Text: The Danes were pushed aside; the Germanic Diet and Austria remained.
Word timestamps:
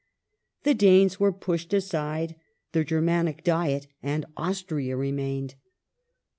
The 0.63 0.73
Danes 0.73 1.19
were 1.19 1.31
pushed 1.31 1.73
aside; 1.75 2.35
the 2.71 2.83
Germanic 2.83 3.43
Diet 3.43 3.85
and 4.01 4.25
Austria 4.35 4.97
remained. 4.97 5.53